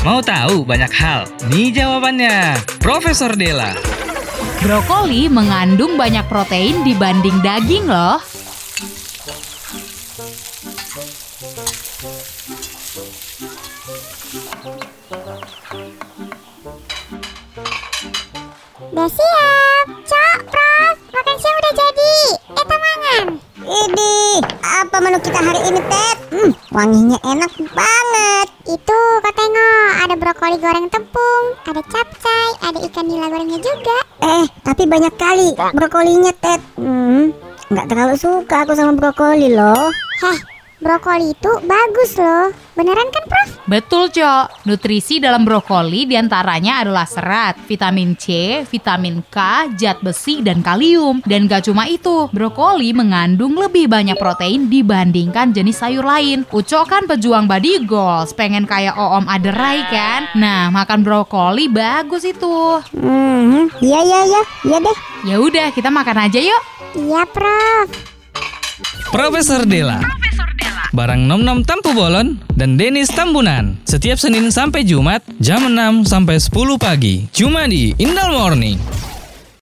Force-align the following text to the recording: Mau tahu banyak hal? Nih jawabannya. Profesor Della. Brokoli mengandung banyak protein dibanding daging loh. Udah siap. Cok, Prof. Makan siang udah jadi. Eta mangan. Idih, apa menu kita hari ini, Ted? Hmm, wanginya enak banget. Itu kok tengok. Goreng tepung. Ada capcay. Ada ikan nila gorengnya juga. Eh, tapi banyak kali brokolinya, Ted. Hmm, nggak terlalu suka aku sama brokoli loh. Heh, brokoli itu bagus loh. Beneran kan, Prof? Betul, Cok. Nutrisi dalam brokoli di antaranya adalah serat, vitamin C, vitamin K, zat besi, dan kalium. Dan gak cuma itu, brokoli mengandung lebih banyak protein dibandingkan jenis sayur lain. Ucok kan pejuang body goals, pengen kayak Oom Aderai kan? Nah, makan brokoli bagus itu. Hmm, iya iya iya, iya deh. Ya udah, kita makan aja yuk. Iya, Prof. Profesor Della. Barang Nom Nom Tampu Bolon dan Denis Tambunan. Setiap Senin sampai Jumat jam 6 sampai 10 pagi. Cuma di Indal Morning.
Mau 0.00 0.24
tahu 0.24 0.64
banyak 0.64 0.88
hal? 0.96 1.28
Nih 1.52 1.76
jawabannya. 1.76 2.56
Profesor 2.80 3.36
Della. 3.36 3.76
Brokoli 4.64 5.28
mengandung 5.28 6.00
banyak 6.00 6.24
protein 6.24 6.80
dibanding 6.88 7.36
daging 7.44 7.84
loh. 7.84 8.16
Udah 18.88 19.08
siap. 19.12 19.84
Cok, 20.00 20.40
Prof. 20.48 20.96
Makan 21.12 21.36
siang 21.36 21.56
udah 21.60 21.74
jadi. 21.76 22.16
Eta 22.56 22.76
mangan. 22.80 23.26
Idih, 23.60 24.40
apa 24.64 24.96
menu 25.04 25.20
kita 25.20 25.40
hari 25.44 25.60
ini, 25.68 25.80
Ted? 25.84 26.16
Hmm, 26.32 26.50
wanginya 26.72 27.18
enak 27.22 27.52
banget. 27.76 28.48
Itu 28.64 28.98
kok 29.22 29.34
tengok. 29.36 29.69
Goreng 30.60 30.92
tepung. 30.92 31.46
Ada 31.64 31.80
capcay. 31.88 32.48
Ada 32.60 32.78
ikan 32.92 33.08
nila 33.08 33.32
gorengnya 33.32 33.56
juga. 33.64 33.98
Eh, 34.20 34.44
tapi 34.60 34.84
banyak 34.84 35.16
kali 35.16 35.56
brokolinya, 35.72 36.36
Ted. 36.36 36.60
Hmm, 36.76 37.32
nggak 37.72 37.88
terlalu 37.88 38.14
suka 38.20 38.68
aku 38.68 38.76
sama 38.76 38.92
brokoli 38.92 39.56
loh. 39.56 39.88
Heh, 40.20 40.38
brokoli 40.80 41.36
itu 41.36 41.52
bagus 41.68 42.16
loh. 42.16 42.50
Beneran 42.74 43.12
kan, 43.12 43.24
Prof? 43.28 43.48
Betul, 43.68 44.08
Cok. 44.08 44.64
Nutrisi 44.64 45.20
dalam 45.20 45.44
brokoli 45.44 46.08
di 46.08 46.16
antaranya 46.16 46.80
adalah 46.80 47.04
serat, 47.04 47.60
vitamin 47.68 48.16
C, 48.16 48.60
vitamin 48.64 49.20
K, 49.28 49.68
zat 49.76 50.00
besi, 50.00 50.40
dan 50.40 50.64
kalium. 50.64 51.20
Dan 51.28 51.44
gak 51.44 51.68
cuma 51.68 51.84
itu, 51.84 52.32
brokoli 52.32 52.96
mengandung 52.96 53.54
lebih 53.60 53.86
banyak 53.86 54.16
protein 54.16 54.72
dibandingkan 54.72 55.52
jenis 55.52 55.84
sayur 55.84 56.02
lain. 56.02 56.48
Ucok 56.50 56.88
kan 56.88 57.04
pejuang 57.04 57.44
body 57.44 57.84
goals, 57.84 58.32
pengen 58.32 58.64
kayak 58.64 58.96
Oom 58.96 59.28
Aderai 59.28 59.84
kan? 59.92 60.32
Nah, 60.32 60.72
makan 60.72 61.04
brokoli 61.04 61.68
bagus 61.68 62.24
itu. 62.24 62.80
Hmm, 62.96 63.68
iya 63.84 64.00
iya 64.00 64.20
iya, 64.24 64.42
iya 64.64 64.78
deh. 64.80 64.96
Ya 65.28 65.36
udah, 65.36 65.68
kita 65.76 65.92
makan 65.92 66.26
aja 66.26 66.40
yuk. 66.40 66.62
Iya, 66.96 67.28
Prof. 67.28 67.86
Profesor 69.12 69.68
Della. 69.68 70.19
Barang 70.90 71.22
Nom 71.22 71.38
Nom 71.38 71.62
Tampu 71.62 71.94
Bolon 71.94 72.34
dan 72.58 72.74
Denis 72.74 73.14
Tambunan. 73.14 73.78
Setiap 73.86 74.18
Senin 74.18 74.50
sampai 74.50 74.82
Jumat 74.82 75.22
jam 75.38 75.62
6 75.62 76.02
sampai 76.02 76.42
10 76.42 76.50
pagi. 76.82 77.30
Cuma 77.30 77.70
di 77.70 77.94
Indal 78.02 78.34
Morning. 78.34 79.09